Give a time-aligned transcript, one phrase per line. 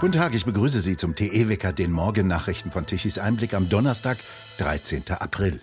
[0.00, 4.18] Guten Tag, ich begrüße Sie zum TE-Wecker, den Morgennachrichten von Tichys Einblick am Donnerstag,
[4.58, 5.04] 13.
[5.10, 5.62] April.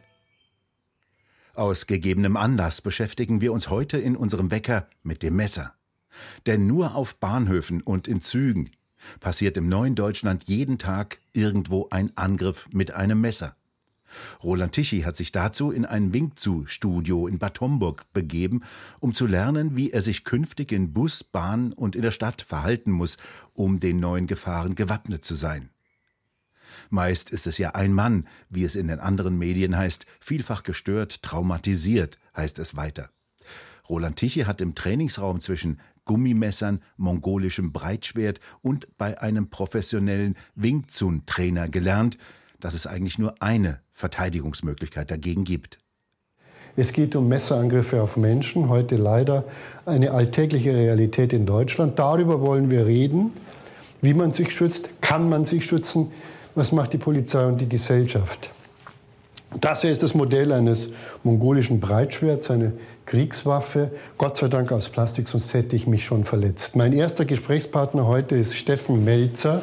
[1.54, 5.76] Aus gegebenem Anlass beschäftigen wir uns heute in unserem Wecker mit dem Messer.
[6.46, 8.72] Denn nur auf Bahnhöfen und in Zügen
[9.20, 13.56] passiert im neuen Deutschland jeden Tag irgendwo ein Angriff mit einem Messer.
[14.44, 18.62] Roland Tichy hat sich dazu in ein Wingzu-Studio in Bad Homburg begeben,
[19.00, 22.92] um zu lernen, wie er sich künftig in Bus, Bahn und in der Stadt verhalten
[22.92, 23.18] muss,
[23.54, 25.70] um den neuen Gefahren gewappnet zu sein.
[26.90, 31.22] Meist ist es ja ein Mann, wie es in den anderen Medien heißt, vielfach gestört,
[31.22, 33.10] traumatisiert, heißt es weiter.
[33.90, 41.26] Roland Tichy hat im Trainingsraum zwischen Gummimessern, mongolischem Breitschwert und bei einem professionellen Wing Chun
[41.26, 42.18] Trainer gelernt,
[42.62, 45.78] dass es eigentlich nur eine Verteidigungsmöglichkeit dagegen gibt.
[46.78, 49.44] Es geht um Messerangriffe auf Menschen, heute leider
[49.86, 52.00] eine alltägliche Realität in Deutschland.
[52.00, 53.34] Darüber wollen wir reden,
[54.02, 56.12] wie man sich schützt, kann man sich schützen,
[56.56, 58.52] was macht die Polizei und die Gesellschaft.
[59.60, 60.90] Das hier ist das Modell eines
[61.24, 62.72] mongolischen Breitschwerts, eine
[63.06, 63.92] Kriegswaffe.
[64.18, 66.78] Gott sei Dank aus Plastik, sonst hätte ich mich schon verletzt.
[66.78, 69.62] Mein erster Gesprächspartner heute ist Steffen Melzer.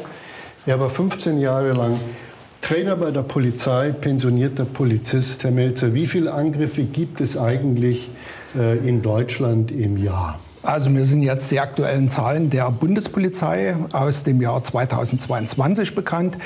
[0.66, 1.98] Er war 15 Jahre lang
[2.68, 5.42] Trainer bei der Polizei, pensionierter Polizist.
[5.42, 8.10] Herr Melzer, wie viele Angriffe gibt es eigentlich
[8.54, 10.38] äh, in Deutschland im Jahr?
[10.68, 16.36] Also mir sind jetzt die aktuellen Zahlen der Bundespolizei aus dem Jahr 2022 bekannt.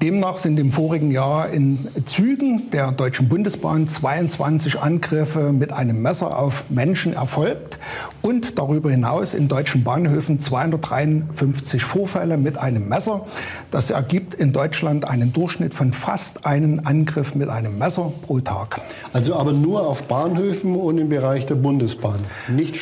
[0.00, 6.38] Demnach sind im vorigen Jahr in Zügen der Deutschen Bundesbahn 22 Angriffe mit einem Messer
[6.38, 7.76] auf Menschen erfolgt
[8.22, 13.24] und darüber hinaus in deutschen Bahnhöfen 253 Vorfälle mit einem Messer.
[13.70, 18.80] Das ergibt in Deutschland einen Durchschnitt von fast einen Angriff mit einem Messer pro Tag.
[19.12, 22.76] Also aber nur auf Bahnhöfen und im Bereich der Bundesbahn, nicht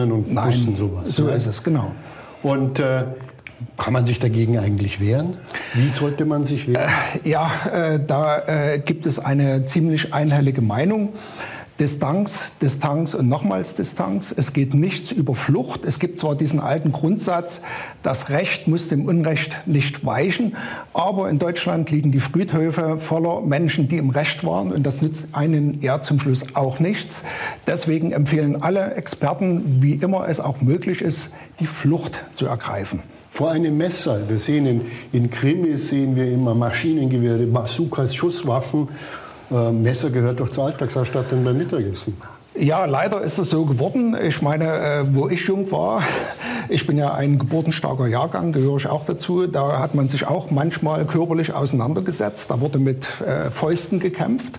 [0.00, 1.10] Straßenbahnen und Nein, sowas.
[1.10, 1.32] So ne?
[1.32, 1.92] ist es, genau.
[2.42, 3.04] Und äh,
[3.76, 5.36] kann man sich dagegen eigentlich wehren?
[5.74, 6.88] Wie sollte man sich wehren?
[7.24, 11.10] Äh, ja, äh, da äh, gibt es eine ziemlich einhellige Meinung.
[11.80, 14.34] Distanz, Distanz und nochmals Distanz.
[14.36, 15.86] Es geht nichts über Flucht.
[15.86, 17.62] Es gibt zwar diesen alten Grundsatz,
[18.02, 20.56] das Recht muss dem Unrecht nicht weichen,
[20.92, 25.28] aber in Deutschland liegen die Friedhöfe voller Menschen, die im Recht waren und das nützt
[25.32, 27.24] einen ja zum Schluss auch nichts.
[27.66, 31.30] Deswegen empfehlen alle Experten, wie immer es auch möglich ist,
[31.60, 33.02] die Flucht zu ergreifen.
[33.30, 34.28] Vor einem Messer.
[34.28, 34.80] Wir sehen in,
[35.12, 38.88] in Krimis sehen wir immer Maschinengewehre, Bazookas, Schusswaffen.
[39.50, 42.16] Äh, Messer gehört doch zur Alltagsausstattung beim Mittagessen.
[42.56, 44.16] Ja, leider ist es so geworden.
[44.22, 46.02] Ich meine, äh, wo ich jung war,
[46.68, 49.46] ich bin ja ein geburtenstarker Jahrgang, gehöre ich auch dazu.
[49.46, 52.50] Da hat man sich auch manchmal körperlich auseinandergesetzt.
[52.50, 54.58] Da wurde mit äh, Fäusten gekämpft.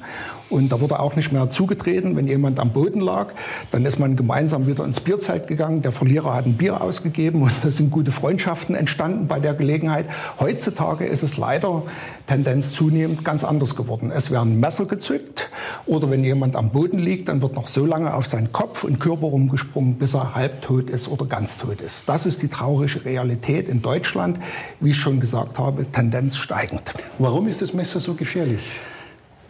[0.52, 3.30] Und da wurde auch nicht mehr zugetreten, wenn jemand am Boden lag.
[3.72, 5.82] Dann ist man gemeinsam wieder ins Bierzelt gegangen.
[5.82, 10.06] Der Verlierer hat ein Bier ausgegeben und da sind gute Freundschaften entstanden bei der Gelegenheit.
[10.40, 11.84] Heutzutage ist es leider
[12.28, 14.12] Tendenz zunehmend ganz anders geworden.
[14.12, 15.50] Es werden Messer gezückt
[15.86, 19.00] oder wenn jemand am Boden liegt, dann wird noch so lange auf seinen Kopf und
[19.00, 22.08] Körper rumgesprungen, bis er halbtot ist oder ganz tot ist.
[22.10, 24.38] Das ist die traurige Realität in Deutschland.
[24.80, 26.84] Wie ich schon gesagt habe, Tendenz steigend.
[27.20, 28.80] Warum ist das Messer so gefährlich?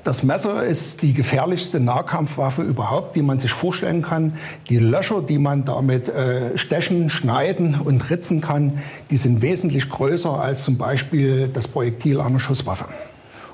[0.04, 4.34] Das Messer ist die gefährlichste Nahkampfwaffe überhaupt, die man sich vorstellen kann.
[4.68, 8.80] Die Löcher, die man damit äh, stechen, schneiden und ritzen kann,
[9.12, 12.86] die sind wesentlich größer als zum Beispiel das Projektil einer Schusswaffe.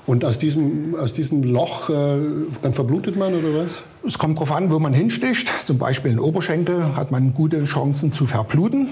[0.06, 2.16] Und aus diesem, aus diesem Loch, äh,
[2.62, 3.82] dann verblutet man oder was?
[4.06, 5.50] Es kommt darauf an, wo man hinsticht.
[5.66, 8.88] Zum Beispiel in Oberschenkel hat man gute Chancen zu verbluten.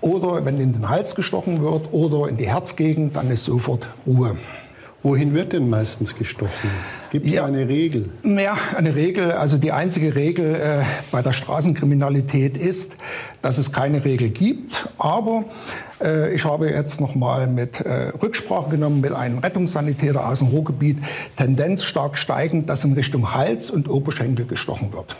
[0.00, 4.38] Oder wenn in den Hals gestochen wird oder in die Herzgegend, dann ist sofort Ruhe.
[5.04, 6.70] Wohin wird denn meistens gestochen?
[7.10, 7.44] Gibt es Ja.
[7.44, 8.08] eine Regel?
[8.22, 12.96] Ja, eine Regel, also die einzige Regel äh, bei der Straßenkriminalität ist,
[13.42, 14.88] dass es keine Regel gibt.
[14.98, 15.44] Aber
[16.00, 20.48] äh, ich habe jetzt noch mal mit äh, Rücksprache genommen mit einem Rettungssanitäter aus dem
[20.48, 20.98] Ruhrgebiet.
[21.36, 25.16] Tendenz stark steigend, dass in Richtung Hals und Oberschenkel gestochen wird.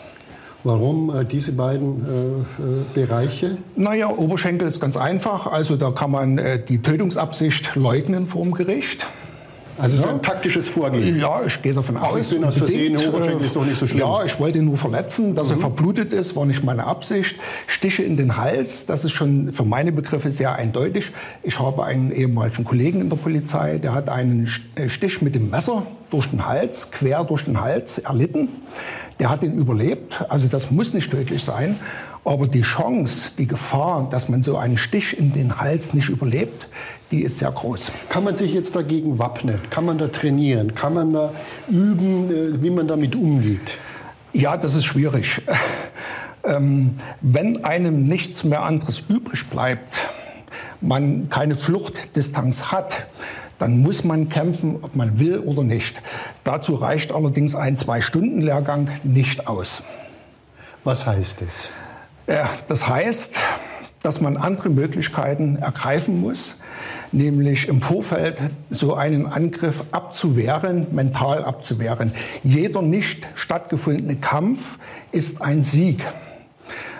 [0.64, 3.58] Warum äh, diese beiden äh, äh, Bereiche?
[3.74, 5.48] Naja, Oberschenkel ist ganz einfach.
[5.48, 9.04] Also da kann man äh, die Tötungsabsicht leugnen vor dem Gericht.
[9.82, 10.12] Also es ist Ja.
[10.12, 11.18] ein taktisches Vorgehen.
[11.18, 12.16] Ja, ich gehe davon aus.
[12.20, 13.98] ich bin aus Versehen, Oberschenkel äh, ist doch nicht so schlimm.
[14.06, 14.12] Mhm.
[14.12, 15.34] Ja, ich wollte ihn nur verletzen.
[15.34, 17.34] Dass er verblutet ist, war nicht meine Absicht.
[17.66, 21.10] Stiche in den Hals, das ist schon für meine Begriffe sehr eindeutig.
[21.42, 25.50] Ich habe einen ehemaligen Kollegen in der Polizei, der hat einen äh, Stich mit dem
[25.50, 28.48] Messer durch den Hals, quer durch den Hals erlitten.
[29.18, 30.24] Der hat ihn überlebt.
[30.28, 31.80] Also das muss nicht tödlich sein.
[32.24, 36.68] Aber die Chance, die Gefahr, dass man so einen Stich in den Hals nicht überlebt,
[37.10, 37.90] die ist sehr groß.
[38.08, 39.60] Kann man sich jetzt dagegen wappnen?
[39.70, 40.74] Kann man da trainieren?
[40.74, 41.32] Kann man da
[41.68, 43.78] üben, äh, wie man damit umgeht?
[44.32, 45.42] Ja, das ist schwierig.
[46.44, 49.96] Ähm, wenn einem nichts mehr anderes übrig bleibt,
[50.80, 53.06] man keine Fluchtdistanz hat,
[53.58, 56.02] dann muss man kämpfen, ob man will oder nicht.
[56.42, 59.84] Dazu reicht allerdings ein Zwei-Stunden-Lehrgang nicht aus.
[60.82, 61.68] Was heißt es?
[62.28, 63.36] Ja, das heißt,
[64.02, 66.56] dass man andere Möglichkeiten ergreifen muss,
[67.12, 68.38] nämlich im Vorfeld
[68.70, 72.12] so einen Angriff abzuwehren, mental abzuwehren.
[72.42, 74.78] Jeder nicht stattgefundene Kampf
[75.12, 76.04] ist ein Sieg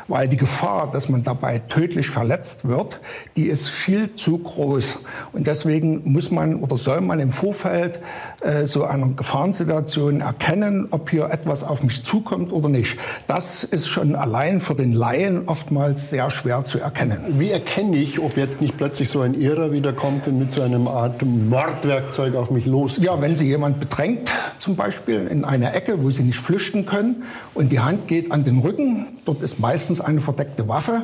[0.09, 3.01] weil die Gefahr, dass man dabei tödlich verletzt wird,
[3.37, 4.99] die ist viel zu groß.
[5.33, 8.01] Und deswegen muss man oder soll man im Vorfeld
[8.41, 12.99] äh, so einer Gefahrensituation erkennen, ob hier etwas auf mich zukommt oder nicht.
[13.27, 17.19] Das ist schon allein für den Laien oftmals sehr schwer zu erkennen.
[17.39, 20.89] Wie erkenne ich, ob jetzt nicht plötzlich so ein Irrer wiederkommt und mit so einem
[20.89, 23.05] Art Mordwerkzeug auf mich losgeht?
[23.05, 27.25] Ja, wenn Sie jemand bedrängt, zum Beispiel in einer Ecke, wo Sie nicht flüchten können
[27.55, 31.03] und die Hand geht an den Rücken, dort ist meistens eine verdeckte Waffe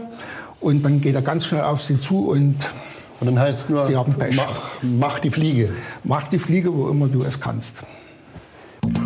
[0.61, 2.57] und dann geht er ganz schnell auf Sie zu und
[3.21, 4.37] und dann heißt nur, Sie haben Pech.
[4.37, 5.71] Mach, mach die Fliege.
[6.05, 7.83] Mach die Fliege, wo immer du es kannst.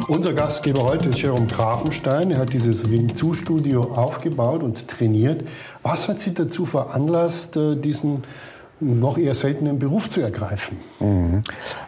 [0.08, 2.30] Unser Gastgeber heute ist Jerome Grafenstein.
[2.30, 5.44] Er hat dieses Wing Tzu Studio aufgebaut und trainiert.
[5.82, 8.22] Was hat Sie dazu veranlasst, äh, diesen
[8.80, 10.76] noch eher seltenen Beruf zu ergreifen?
[11.00, 11.42] Mhm.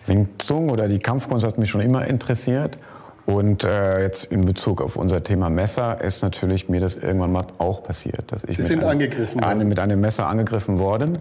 [0.07, 2.79] Wing Tzu oder die Kampfkunst hat mich schon immer interessiert.
[3.27, 7.47] Und äh, jetzt in Bezug auf unser Thema Messer ist natürlich mir das irgendwann mal
[7.59, 8.31] auch passiert.
[8.31, 9.69] Dass ich Sie sind einem, angegriffen worden?
[9.69, 11.19] mit einem Messer angegriffen worden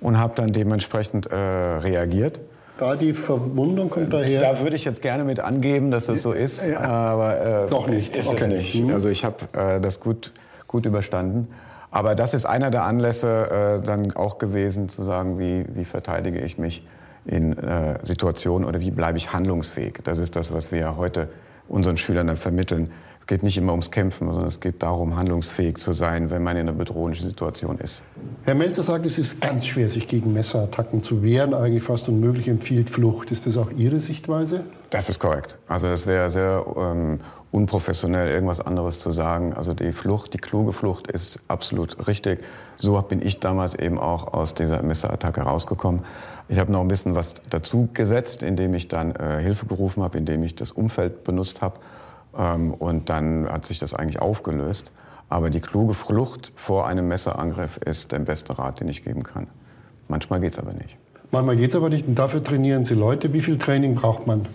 [0.00, 2.40] und habe dann dementsprechend äh, reagiert.
[2.78, 4.40] Da die Verwundung kommt daher?
[4.40, 6.80] Da würde ich jetzt gerne mit angeben, dass das so ist, ja.
[6.80, 8.16] aber äh, doch nicht.
[8.16, 8.48] Ist okay.
[8.48, 8.74] nicht.
[8.74, 8.92] Mhm.
[8.92, 10.32] Also ich habe äh, das gut,
[10.66, 11.48] gut überstanden.
[11.92, 16.40] Aber das ist einer der Anlässe äh, dann auch gewesen, zu sagen, wie, wie verteidige
[16.40, 16.84] ich mich
[17.26, 20.00] in äh, Situationen oder wie bleibe ich handlungsfähig.
[20.04, 21.28] Das ist das, was wir heute
[21.68, 22.90] unseren Schülern dann vermitteln.
[23.20, 26.58] Es geht nicht immer ums Kämpfen, sondern es geht darum, handlungsfähig zu sein, wenn man
[26.58, 28.02] in einer bedrohlichen Situation ist.
[28.44, 32.48] Herr Melzer sagt, es ist ganz schwer, sich gegen Messerattacken zu wehren, eigentlich fast unmöglich,
[32.48, 33.30] empfiehlt Flucht.
[33.30, 34.64] Ist das auch Ihre Sichtweise?
[34.90, 35.56] Das ist korrekt.
[35.68, 39.54] Also es wäre sehr ähm, unprofessionell, irgendwas anderes zu sagen.
[39.54, 42.44] Also die Flucht, die kluge Flucht ist absolut richtig.
[42.76, 46.02] So bin ich damals eben auch aus dieser Messerattacke rausgekommen.
[46.48, 50.18] Ich habe noch ein bisschen was dazu gesetzt, indem ich dann äh, Hilfe gerufen habe,
[50.18, 51.80] indem ich das Umfeld benutzt habe.
[52.36, 54.92] Ähm, und dann hat sich das eigentlich aufgelöst.
[55.30, 59.46] Aber die kluge Flucht vor einem Messerangriff ist der beste Rat, den ich geben kann.
[60.08, 60.98] Manchmal geht es aber nicht.
[61.30, 63.32] Manchmal geht es aber nicht und dafür trainieren Sie Leute.
[63.32, 64.46] Wie viel Training braucht man?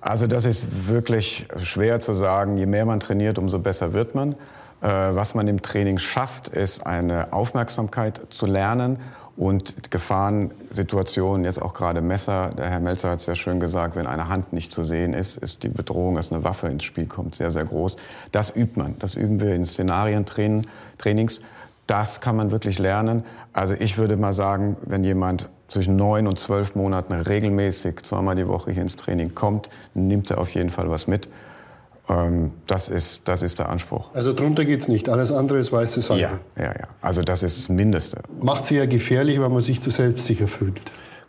[0.00, 2.58] Also das ist wirklich schwer zu sagen.
[2.58, 4.32] Je mehr man trainiert, umso besser wird man.
[4.32, 4.36] Äh,
[4.82, 8.98] was man im Training schafft, ist eine Aufmerksamkeit zu lernen
[9.36, 14.06] und Gefahrensituationen, jetzt auch gerade Messer, der Herr Melzer hat es sehr schön gesagt, wenn
[14.06, 17.34] eine Hand nicht zu sehen ist, ist die Bedrohung, dass eine Waffe ins Spiel kommt,
[17.34, 17.96] sehr, sehr groß.
[18.30, 18.96] Das übt man.
[19.00, 21.40] Das üben wir in Szenarientrainings.
[21.86, 23.24] Das kann man wirklich lernen.
[23.52, 28.46] Also ich würde mal sagen, wenn jemand zwischen neun und zwölf Monaten regelmäßig zweimal die
[28.46, 31.28] Woche hier ins Training kommt, nimmt er auf jeden Fall was mit.
[32.08, 34.10] Ähm, das, ist, das ist der Anspruch.
[34.14, 35.08] Also drunter geht es nicht.
[35.08, 36.20] Alles andere ist weiße Sache.
[36.20, 36.88] Ja, ja, ja.
[37.00, 38.18] Also das ist das Mindeste.
[38.40, 40.80] Macht sie ja gefährlich, weil man sich zu selbstsicher fühlt.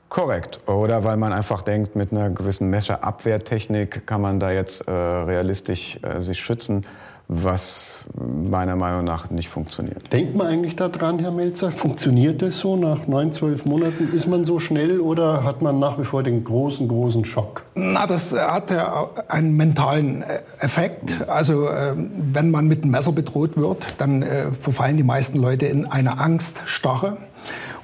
[0.09, 0.59] Korrekt.
[0.67, 5.99] Oder weil man einfach denkt, mit einer gewissen Messerabwehrtechnik kann man da jetzt äh, realistisch
[6.03, 6.85] äh, sich schützen
[7.27, 10.11] was meiner Meinung nach nicht funktioniert.
[10.13, 11.71] Denkt man eigentlich daran, Herr Melzer?
[11.71, 14.09] Funktioniert das so nach neun, zwölf Monaten?
[14.13, 17.63] Ist man so schnell oder hat man nach wie vor den großen, großen Schock?
[17.73, 21.27] Na, das hat ja einen mentalen äh, Effekt.
[21.27, 25.65] Also ähm, wenn man mit einem Messer bedroht wird, dann äh, verfallen die meisten Leute
[25.65, 27.17] in eine Angststarre.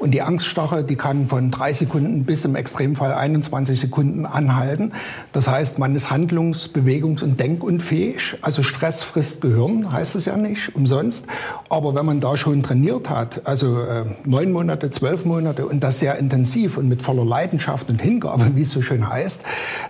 [0.02, 4.94] Und die Angststarre, die kann von drei Sekunden bis im Extremfall 21 Sekunden anhalten.
[5.32, 8.36] Das heißt, man ist handlungs-, bewegungs- und denkunfähig.
[8.42, 11.28] Also Stress frisst Gehirn, heißt es ja nicht, umsonst.
[11.70, 16.00] Aber wenn man da schon trainiert hat, also äh, neun Monate, zwölf Monate und das
[16.00, 19.42] sehr intensiv und mit voller Leidenschaft und Hingabe, wie es so schön heißt,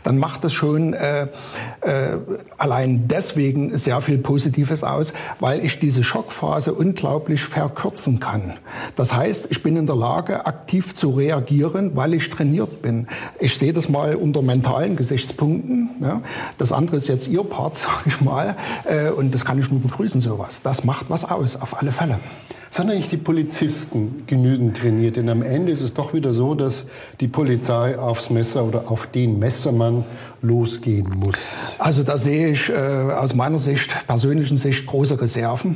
[0.04, 2.18] dann macht das schon äh, äh,
[2.58, 8.58] allein deswegen sehr viel Positives aus, weil ich diese Schockphase unglaublich verkürzen kann.
[8.98, 13.08] Das heißt, ich bin in der Lage, aktiv zu reagieren, weil ich trainiert bin.
[13.40, 15.92] Ich sehe das mal unter mentalen Gesichtspunkten.
[16.02, 16.22] Ja.
[16.58, 18.58] Das andere ist jetzt Ihr Part, sage ich mal.
[18.86, 20.62] Äh, und das kann ich nur begrüßen, sowas.
[20.64, 22.18] Das macht was aus, auf alle Fälle.
[22.74, 25.18] Sind eigentlich die Polizisten genügend trainiert?
[25.18, 26.86] Denn am Ende ist es doch wieder so, dass
[27.20, 30.06] die Polizei aufs Messer oder auf den Messermann
[30.42, 31.74] losgehen muss.
[31.80, 35.76] Also da sehe ich äh, aus meiner Sicht, persönlichen Sicht, große Reserven.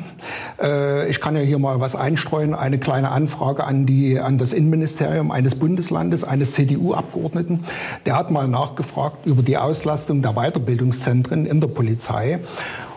[0.57, 4.53] Äh, ich kann ja hier mal was einstreuen, eine kleine Anfrage an, die, an das
[4.53, 7.65] Innenministerium eines Bundeslandes, eines CDU-Abgeordneten.
[8.05, 12.39] Der hat mal nachgefragt über die Auslastung der Weiterbildungszentren in der Polizei.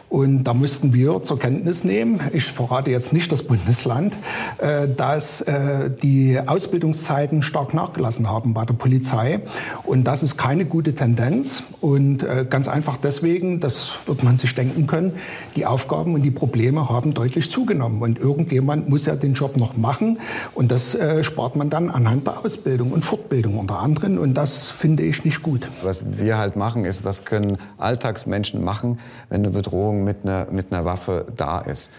[0.09, 4.17] Und da mussten wir zur Kenntnis nehmen, ich verrate jetzt nicht das Bundesland,
[4.57, 9.41] äh, dass äh, die Ausbildungszeiten stark nachgelassen haben bei der Polizei.
[9.85, 11.63] Und das ist keine gute Tendenz.
[11.81, 15.13] Und äh, ganz einfach deswegen, das wird man sich denken können,
[15.57, 18.01] die Aufgaben und die Probleme haben deutlich zugenommen.
[18.01, 20.19] Und irgendjemand muss ja den Job noch machen.
[20.55, 24.19] Und das spart man dann anhand der Ausbildung und Fortbildung unter anderem.
[24.19, 25.69] Und das finde ich nicht gut.
[25.83, 28.99] Was wir halt machen, ist, was können Alltagsmenschen machen,
[29.29, 31.93] wenn eine Bedrohung mit einer, mit einer Waffe da ist.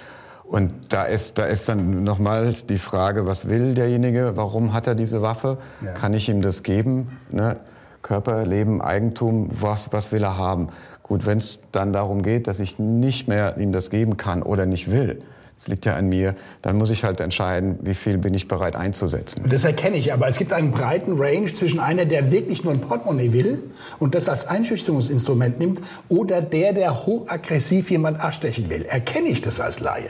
[0.44, 4.32] Und da ist, da ist dann nochmals die Frage, was will derjenige?
[4.36, 5.60] Warum hat er diese Waffe?
[5.86, 5.92] Ja.
[5.92, 7.20] Kann ich ihm das geben?
[7.30, 7.58] Ne?
[8.02, 10.70] Körper, Leben, Eigentum, was, was will er haben?
[11.04, 14.66] Gut, wenn es dann darum geht, dass ich nicht mehr ihm das geben kann oder
[14.66, 15.22] nicht will,
[15.60, 18.78] das liegt ja an mir, dann muss ich halt entscheiden, wie viel bin ich bereit
[18.78, 19.44] einzusetzen.
[19.50, 22.80] Das erkenne ich, aber es gibt einen breiten Range zwischen einer, der wirklich nur ein
[22.80, 23.62] Portemonnaie will
[24.00, 28.86] und das als Einschüchterungsinstrument nimmt, oder der, der hochaggressiv jemand abstechen will.
[28.86, 30.10] Erkenne ich das als Laie?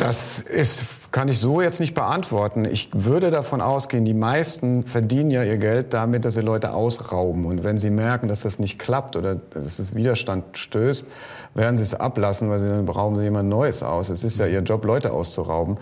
[0.00, 2.64] Das ist, kann ich so jetzt nicht beantworten.
[2.64, 7.44] Ich würde davon ausgehen, die meisten verdienen ja ihr Geld damit, dass sie Leute ausrauben.
[7.44, 11.04] Und wenn sie merken, dass das nicht klappt oder dass es Widerstand stößt,
[11.54, 14.08] werden sie es ablassen, weil sie dann rauben sie jemand Neues aus.
[14.08, 15.76] Es ist ja ihr Job, Leute auszurauben.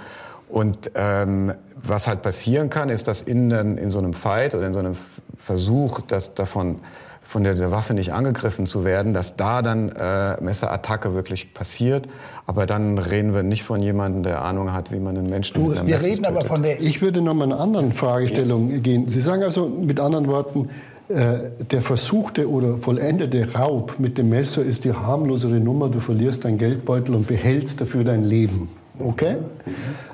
[0.49, 4.73] Und ähm, was halt passieren kann, ist, dass in, in so einem Fight oder in
[4.73, 4.97] so einem
[5.37, 6.81] Versuch, dass davon
[7.29, 12.09] von der, der Waffe nicht angegriffen zu werden, dass da dann äh, Messerattacke wirklich passiert.
[12.47, 15.69] Aber dann reden wir nicht von jemandem, der Ahnung hat, wie man einen Menschen du,
[15.69, 16.81] mit einer Wir reden aber von der...
[16.81, 18.79] Ich würde noch mal eine andere Fragestellung ja.
[18.79, 19.09] gehen.
[19.09, 20.71] Sie sagen also mit anderen Worten,
[21.09, 25.91] äh, der versuchte oder vollendete Raub mit dem Messer ist die harmlosere Nummer.
[25.91, 28.71] Du verlierst dein Geldbeutel und behältst dafür dein Leben.
[28.99, 29.37] Okay?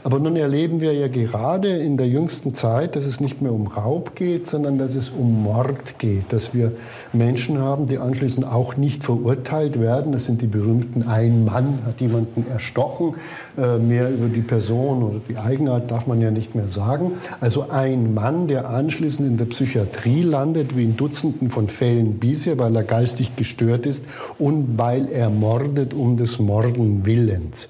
[0.03, 3.67] Aber nun erleben wir ja gerade in der jüngsten Zeit, dass es nicht mehr um
[3.67, 6.31] Raub geht, sondern dass es um Mord geht.
[6.31, 6.73] Dass wir
[7.15, 10.13] Menschen haben, die anschließend auch nicht verurteilt werden.
[10.13, 13.15] Das sind die berühmten Ein Mann hat jemanden erstochen.
[13.57, 17.13] Äh, mehr über die Person oder die Eigenart darf man ja nicht mehr sagen.
[17.41, 22.59] Also ein Mann, der anschließend in der Psychiatrie landet, wie in Dutzenden von Fällen bisher,
[22.59, 24.05] weil er geistig gestört ist
[24.39, 27.69] und weil er mordet um des Morden Willens.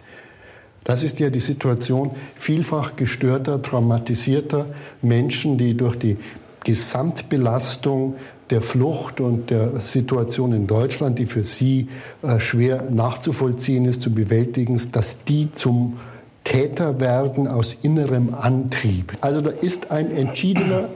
[0.85, 4.67] Das ist ja die Situation vielfach gestörter, traumatisierter
[5.01, 6.19] Menschen, die durch die
[6.65, 8.17] Gesamtbelastung
[8.51, 11.89] der Flucht und der Situation in Deutschland, die für sie
[12.23, 15.99] äh, schwer nachzuvollziehen ist, zu bewältigen ist, dass die zum
[16.45, 19.15] Täter werden aus innerem Antrieb.
[19.23, 20.89] Also da ist ein Entschiedener,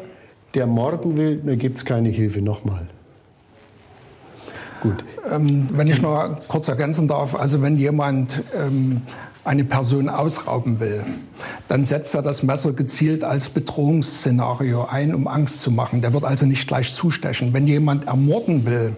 [0.55, 2.43] der morden will, da gibt es keine Hilfe.
[2.43, 2.89] Nochmal.
[4.83, 5.05] Gut.
[5.31, 9.03] Ähm, wenn ich noch kurz ergänzen darf, also wenn jemand ähm,
[9.49, 11.03] eine Person ausrauben will,
[11.69, 16.03] dann setzt er das Messer gezielt als Bedrohungsszenario ein, um Angst zu machen.
[16.03, 17.55] Der wird also nicht gleich zustechen.
[17.55, 18.97] Wenn jemand ermorden will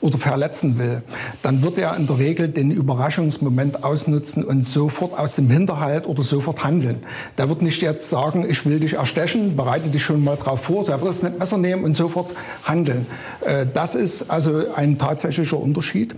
[0.00, 1.02] oder verletzen will,
[1.42, 6.22] dann wird er in der Regel den Überraschungsmoment ausnutzen und sofort aus dem Hinterhalt oder
[6.22, 7.02] sofort handeln.
[7.38, 10.88] Der wird nicht jetzt sagen, ich will dich erstechen, bereite dich schon mal drauf vor.
[10.88, 12.32] Er wird das Messer nehmen und sofort
[12.64, 13.06] handeln.
[13.44, 16.14] Äh, das ist also ein tatsächlicher Unterschied.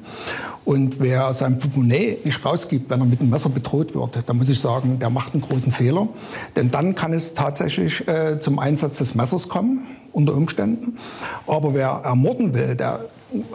[0.64, 4.50] Und wer sein Portemonnaie nicht rausgibt, wenn er mit dem Messer bedroht wird, dann muss
[4.50, 6.08] ich sagen, der macht einen großen Fehler.
[6.56, 10.98] Denn dann kann es tatsächlich äh, zum Einsatz des Messers kommen, unter Umständen.
[11.46, 13.06] Aber wer ermorden will, der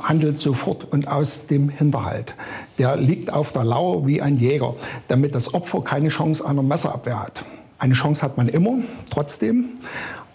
[0.02, 2.36] handelt sofort und aus dem Hinterhalt.
[2.78, 4.76] Der liegt auf der Lauer wie ein Jäger,
[5.08, 7.46] damit das Opfer keine Chance einer Messerabwehr hat.
[7.80, 8.78] Eine Chance hat man immer,
[9.10, 9.66] trotzdem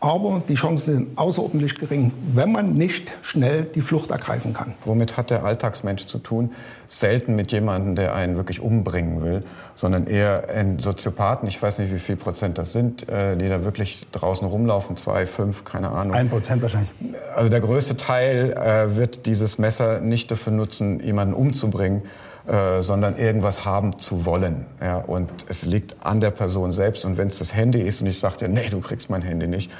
[0.00, 4.74] aber die Chancen sind außerordentlich gering, wenn man nicht schnell die Flucht ergreifen kann.
[4.84, 6.52] Womit hat der Alltagsmensch zu tun?
[6.86, 9.42] Selten mit jemandem, der einen wirklich umbringen will,
[9.74, 11.48] sondern eher ein Soziopathen.
[11.48, 14.96] Ich weiß nicht, wie viel Prozent das sind, äh, die da wirklich draußen rumlaufen.
[14.96, 16.14] Zwei, fünf, keine Ahnung.
[16.14, 16.90] Ein Prozent wahrscheinlich.
[17.34, 22.02] Also der größte Teil äh, wird dieses Messer nicht dafür nutzen, jemanden umzubringen,
[22.48, 24.64] äh, sondern irgendwas haben zu wollen.
[24.80, 24.96] Ja?
[24.96, 27.04] Und es liegt an der Person selbst.
[27.04, 29.46] Und wenn es das Handy ist und ich sage dir, nee, du kriegst mein Handy
[29.46, 29.70] nicht,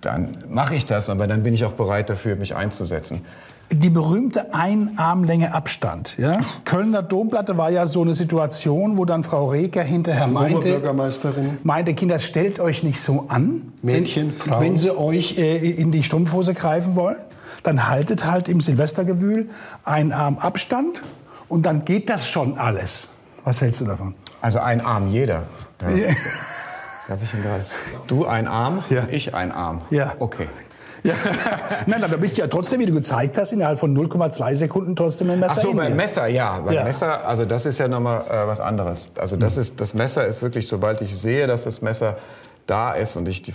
[0.00, 3.22] dann mache ich das, aber dann bin ich auch bereit dafür, mich einzusetzen
[3.72, 6.14] die berühmte Einarmlänge Abstand.
[6.18, 6.38] Ja?
[6.64, 11.58] Kölner Domplatte war ja so eine Situation, wo dann Frau Reker hinterher meinte, Bürgermeisterin.
[11.64, 14.60] meinte, Kinder, stellt euch nicht so an, Mädchen, wenn, Frauen.
[14.64, 17.16] wenn sie euch äh, in die Strumpfhose greifen wollen.
[17.64, 19.48] Dann haltet halt im Silvestergewühl
[19.82, 21.02] einen Arm Abstand
[21.48, 23.08] und dann geht das schon alles.
[23.44, 24.14] Was hältst du davon?
[24.40, 25.44] Also ein Arm jeder.
[25.80, 25.88] Ja.
[27.08, 27.64] Darf ich ihn gerade?
[28.08, 29.04] Du ein Arm, ja.
[29.10, 29.82] ich ein Arm.
[29.90, 30.14] Ja.
[30.18, 30.48] Okay.
[31.04, 31.14] Ja.
[31.86, 35.30] Nein, aber du bist ja trotzdem, wie du gezeigt hast, innerhalb von 0,2 Sekunden trotzdem
[35.30, 35.54] ein Messer.
[35.56, 36.58] Ach so, beim Messer, ja.
[36.58, 36.84] Beim ja.
[36.84, 39.12] Messer, also das ist ja nochmal äh, was anderes.
[39.16, 42.16] Also das, ist, das Messer ist wirklich, sobald ich sehe, dass das Messer
[42.66, 43.54] da ist und ich die,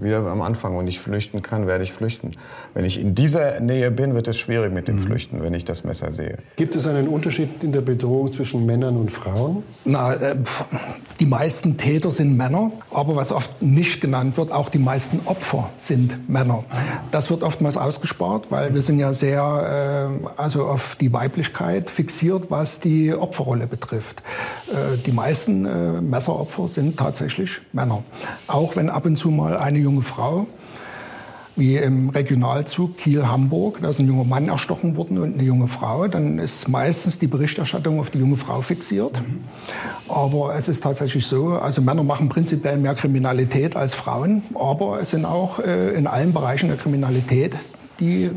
[0.00, 2.32] wieder am Anfang und ich flüchten kann, werde ich flüchten.
[2.74, 5.06] Wenn ich in dieser Nähe bin, wird es schwierig mit dem mhm.
[5.06, 6.38] Flüchten, wenn ich das Messer sehe.
[6.56, 9.62] Gibt es einen Unterschied in der Bedrohung zwischen Männern und Frauen?
[9.84, 10.36] Na, äh,
[11.20, 15.70] die meisten Täter sind Männer, aber was oft nicht genannt wird, auch die meisten Opfer
[15.78, 16.64] sind Männer.
[17.10, 22.50] Das wird oftmals ausgespart, weil wir sind ja sehr äh, also auf die Weiblichkeit fixiert,
[22.50, 24.22] was die Opferrolle betrifft.
[24.68, 28.02] Äh, die meisten äh, Messeropfer sind tatsächlich Männer.
[28.46, 30.46] Auch wenn ab und zu mal eine junge Frau
[31.54, 36.08] wie im Regionalzug Kiel-Hamburg, da ist ein junger Mann erstochen worden und eine junge Frau,
[36.08, 39.22] dann ist meistens die Berichterstattung auf die junge Frau fixiert.
[40.08, 45.10] Aber es ist tatsächlich so, also Männer machen prinzipiell mehr Kriminalität als Frauen, aber es
[45.10, 47.56] sind auch äh, in allen Bereichen der Kriminalität
[48.00, 48.30] die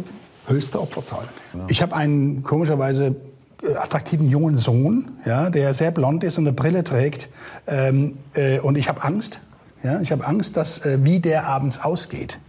[0.47, 1.27] höchste Opferzahl.
[1.69, 3.15] Ich habe einen komischerweise
[3.63, 7.29] äh, attraktiven jungen Sohn, ja, der sehr blond ist und eine Brille trägt.
[7.67, 9.39] Ähm, äh, und ich habe Angst.
[9.85, 12.39] Ja, ich habe Angst, dass äh, wie der abends ausgeht.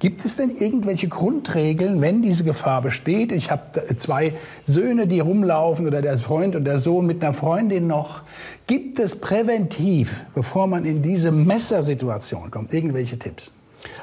[0.00, 3.30] Gibt es denn irgendwelche Grundregeln, wenn diese Gefahr besteht?
[3.30, 7.86] Ich habe zwei Söhne, die rumlaufen oder der Freund und der Sohn mit einer Freundin
[7.86, 8.22] noch.
[8.66, 13.52] Gibt es präventiv, bevor man in diese Messersituation kommt, irgendwelche Tipps?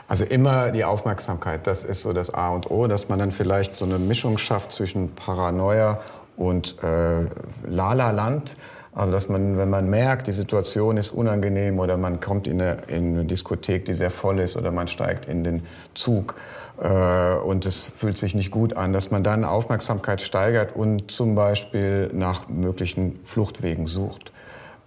[0.08, 3.76] Also immer die Aufmerksamkeit, das ist so das A und O, dass man dann vielleicht
[3.76, 6.00] so eine Mischung schafft zwischen Paranoia
[6.38, 7.26] und äh,
[7.68, 8.56] Lala-Land.
[8.98, 12.78] Also dass man, wenn man merkt, die Situation ist unangenehm oder man kommt in eine,
[12.88, 15.62] in eine Diskothek, die sehr voll ist oder man steigt in den
[15.94, 16.34] Zug
[16.82, 21.36] äh, und es fühlt sich nicht gut an, dass man dann Aufmerksamkeit steigert und zum
[21.36, 24.32] Beispiel nach möglichen Fluchtwegen sucht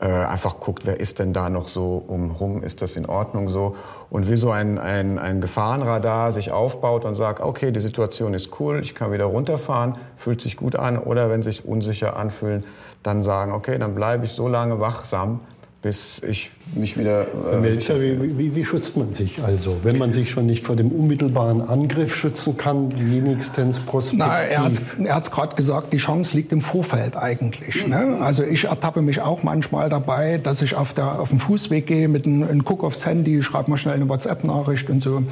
[0.01, 3.77] äh, einfach guckt, wer ist denn da noch so umherum, ist das in Ordnung so?
[4.09, 8.59] Und wie so ein, ein, ein Gefahrenradar sich aufbaut und sagt, okay, die Situation ist
[8.59, 10.99] cool, ich kann wieder runterfahren, fühlt sich gut an.
[10.99, 12.65] Oder wenn sich unsicher anfühlen,
[13.03, 15.41] dann sagen, okay, dann bleibe ich so lange wachsam,
[15.83, 17.27] bis ich mich wieder.
[17.53, 20.77] Äh, Melzer, wie, wie, wie, schützt man sich also, wenn man sich schon nicht vor
[20.77, 24.27] dem unmittelbaren Angriff schützen kann, wenigstens prospektiv?
[24.27, 27.87] Na, er hat es gerade gesagt, die Chance liegt im Vorfeld eigentlich.
[27.87, 28.19] Ne?
[28.21, 32.09] Also ich ertappe mich auch manchmal dabei, dass ich auf, der, auf dem Fußweg gehe
[32.09, 35.23] mit einem, einem Guck aufs Handy, schreibe mal schnell eine WhatsApp-Nachricht und so.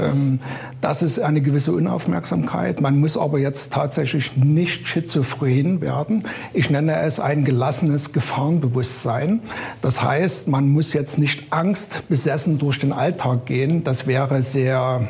[0.00, 0.40] Ähm,
[0.80, 2.80] das ist eine gewisse Unaufmerksamkeit.
[2.80, 6.24] Man muss aber jetzt tatsächlich nicht schizophren werden.
[6.52, 9.40] Ich nenne es ein gelassenes Gefahrenbewusstsein.
[9.80, 13.84] Das heißt, man muss jetzt nicht angstbesessen durch den Alltag gehen.
[13.84, 15.08] Das wäre sehr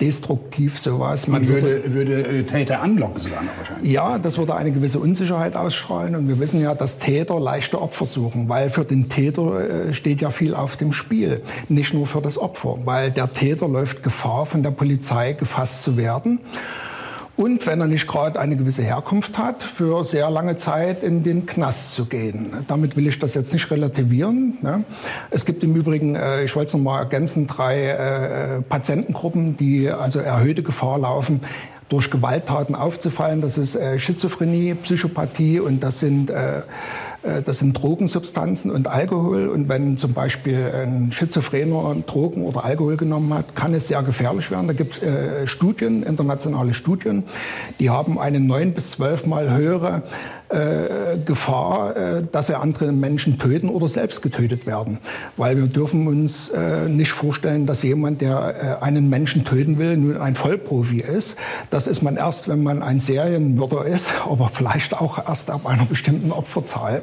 [0.00, 1.28] destruktiv sowas.
[1.28, 3.92] Man, Man würde, würde, äh, Täter anlocken sogar noch wahrscheinlich.
[3.92, 6.16] Ja, das würde eine gewisse Unsicherheit ausstrahlen.
[6.16, 10.20] Und wir wissen ja, dass Täter leichte Opfer suchen, weil für den Täter äh, steht
[10.20, 11.42] ja viel auf dem Spiel.
[11.68, 15.96] Nicht nur für das Opfer, weil der Täter läuft Gefahr, von der Polizei gefasst zu
[15.96, 16.40] werden
[17.36, 21.46] und wenn er nicht gerade eine gewisse Herkunft hat, für sehr lange Zeit in den
[21.46, 22.52] Knast zu gehen.
[22.68, 24.58] Damit will ich das jetzt nicht relativieren.
[24.62, 24.84] Ne?
[25.30, 29.90] Es gibt im Übrigen, äh, ich wollte es noch mal ergänzen, drei äh, Patientengruppen, die
[29.90, 31.40] also erhöhte Gefahr laufen,
[31.88, 33.40] durch Gewalttaten aufzufallen.
[33.40, 36.62] Das ist äh, Schizophrenie, Psychopathie und das sind äh,
[37.44, 39.48] das sind Drogensubstanzen und Alkohol.
[39.48, 44.50] Und wenn zum Beispiel ein Schizophrener Drogen oder Alkohol genommen hat, kann es sehr gefährlich
[44.50, 44.66] werden.
[44.66, 47.24] Da gibt es äh, Studien, internationale Studien,
[47.80, 50.02] die haben eine neun bis zwölfmal höhere
[50.48, 54.98] äh, Gefahr, äh, dass er andere Menschen töten oder selbst getötet werden.
[55.36, 59.96] Weil wir dürfen uns äh, nicht vorstellen, dass jemand, der äh, einen Menschen töten will,
[59.96, 61.36] nun ein Vollprofi ist.
[61.70, 65.86] Das ist man erst, wenn man ein Serienmörder ist, aber vielleicht auch erst ab einer
[65.86, 67.02] bestimmten Opferzahl.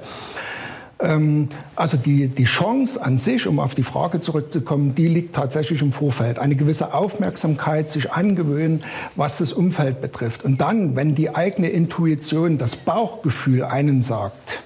[1.01, 5.81] Ähm, also die, die Chance an sich, um auf die Frage zurückzukommen, die liegt tatsächlich
[5.81, 6.39] im Vorfeld.
[6.39, 8.83] Eine gewisse Aufmerksamkeit, sich angewöhnen,
[9.15, 10.43] was das Umfeld betrifft.
[10.43, 14.61] Und dann, wenn die eigene Intuition, das Bauchgefühl einen sagt,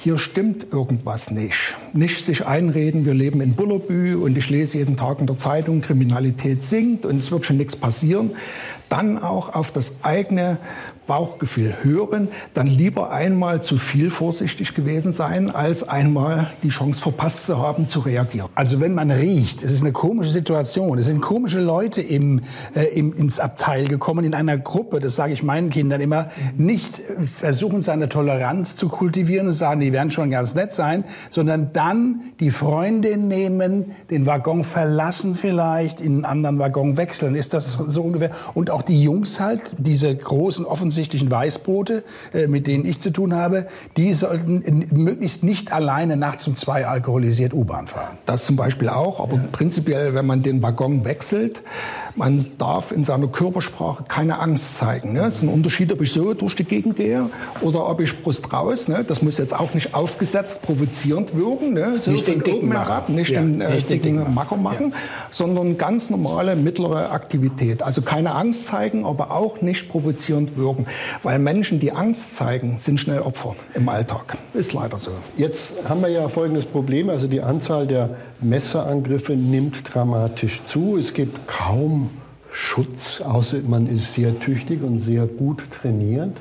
[0.00, 1.76] hier stimmt irgendwas nicht.
[1.92, 5.80] Nicht sich einreden, wir leben in Bullerbü und ich lese jeden Tag in der Zeitung,
[5.80, 8.30] Kriminalität sinkt und es wird schon nichts passieren.
[8.88, 10.58] Dann auch auf das eigene
[11.08, 17.46] Bauchgefühl hören, dann lieber einmal zu viel vorsichtig gewesen sein, als einmal die Chance verpasst
[17.46, 18.50] zu haben, zu reagieren.
[18.54, 22.42] Also wenn man riecht, es ist eine komische Situation, es sind komische Leute im,
[22.74, 27.00] äh, im, ins Abteil gekommen, in einer Gruppe, das sage ich meinen Kindern immer, nicht
[27.22, 32.20] versuchen, seine Toleranz zu kultivieren und sagen, die werden schon ganz nett sein, sondern dann
[32.38, 38.02] die Freundin nehmen, den Waggon verlassen vielleicht, in einen anderen Waggon wechseln, ist das so
[38.02, 38.30] ungefähr.
[38.52, 42.02] Und auch die Jungs halt, diese großen offensichtlichen offensichtlichen Weißboote,
[42.34, 46.86] äh, mit denen ich zu tun habe, die sollten möglichst nicht alleine nachts um zwei
[46.86, 48.18] alkoholisiert U-Bahn fahren.
[48.26, 49.42] Das zum Beispiel auch, aber ja.
[49.52, 51.62] prinzipiell, wenn man den Waggon wechselt,
[52.16, 55.12] man darf in seiner Körpersprache keine Angst zeigen.
[55.12, 55.20] Ne?
[55.20, 57.30] Es ist ein Unterschied, ob ich so durch die Gegend gehe
[57.60, 58.88] oder ob ich Brust raus.
[58.88, 59.04] Ne?
[59.06, 62.00] Das muss jetzt auch nicht aufgesetzt, provozierend wirken, machen, ne?
[62.00, 64.96] so nicht den dicken herab, nicht ja, den, äh, nicht dicken, dicken Macker machen, ja.
[65.30, 67.82] sondern ganz normale mittlere Aktivität.
[67.82, 70.86] Also keine Angst zeigen, aber auch nicht provozierend wirken.
[71.22, 74.36] Weil Menschen, die Angst zeigen, sind schnell Opfer im Alltag.
[74.54, 75.10] Ist leider so.
[75.36, 77.10] Jetzt haben wir ja folgendes Problem.
[77.10, 80.96] Also die Anzahl der Messerangriffe nimmt dramatisch zu.
[80.96, 82.10] Es gibt kaum
[82.50, 86.36] Schutz, außer man ist sehr tüchtig und sehr gut trainiert.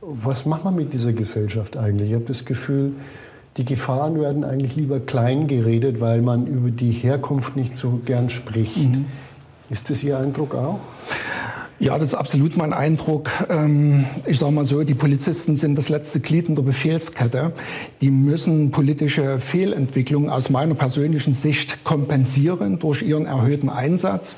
[0.00, 2.10] Was macht man mit dieser Gesellschaft eigentlich?
[2.10, 2.92] Ich habe das Gefühl,
[3.56, 8.30] die Gefahren werden eigentlich lieber klein geredet, weil man über die Herkunft nicht so gern
[8.30, 8.96] spricht.
[8.96, 9.04] Mhm.
[9.68, 10.80] Ist das Ihr Eindruck auch?
[11.82, 13.28] Ja, das ist absolut mein Eindruck.
[13.50, 17.54] Ähm, ich sage mal so, die Polizisten sind das letzte Glied in der Befehlskette.
[18.00, 24.36] Die müssen politische Fehlentwicklungen aus meiner persönlichen Sicht kompensieren durch ihren erhöhten Einsatz.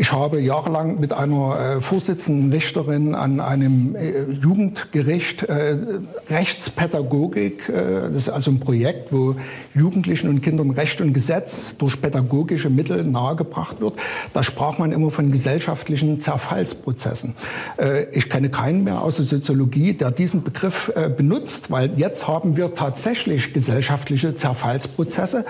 [0.00, 5.76] Ich habe jahrelang mit einer äh, Vorsitzenden Richterin an einem äh, Jugendgericht äh,
[6.30, 9.36] Rechtspädagogik, äh, das ist also ein Projekt, wo
[9.74, 13.92] Jugendlichen und Kindern Recht und Gesetz durch pädagogische Mittel nahegebracht wird.
[14.32, 17.34] Da sprach man immer von gesellschaftlichen Zerfallsprozessen.
[17.76, 22.26] Äh, ich kenne keinen mehr aus der Soziologie, der diesen Begriff äh, benutzt, weil jetzt
[22.26, 25.44] haben wir tatsächlich gesellschaftliche Zerfallsprozesse,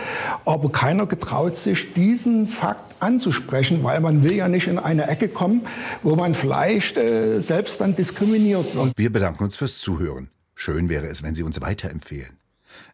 [0.44, 5.28] aber keiner getraut sich, diesen Fakt anzusprechen, weil man will ja nicht in eine Ecke
[5.28, 5.66] kommen,
[6.02, 8.92] wo man vielleicht äh, selbst dann diskriminiert wird.
[8.96, 10.30] Wir bedanken uns fürs Zuhören.
[10.54, 12.40] Schön wäre es, wenn Sie uns weiterempfehlen.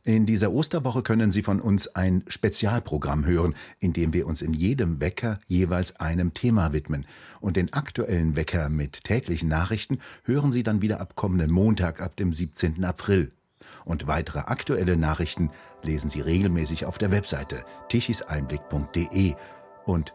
[0.05, 4.55] In dieser Osterwoche können Sie von uns ein Spezialprogramm hören, in dem wir uns in
[4.55, 7.07] jedem Wecker jeweils einem Thema widmen.
[7.41, 12.17] Und den aktuellen Wecker mit täglichen Nachrichten hören Sie dann wieder ab kommenden Montag ab
[12.17, 12.85] dem 17.
[12.85, 13.33] April.
[13.85, 15.51] Und weitere aktuelle Nachrichten
[15.83, 19.35] lesen Sie regelmäßig auf der Webseite tichiseinblick.de.
[19.85, 20.15] Und